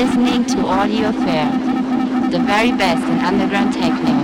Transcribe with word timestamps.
listening 0.00 0.46
to 0.46 0.66
Audio 0.66 1.12
Fair, 1.12 1.50
the 2.30 2.38
very 2.38 2.72
best 2.72 3.04
in 3.04 3.18
underground 3.18 3.74
techno. 3.74 4.19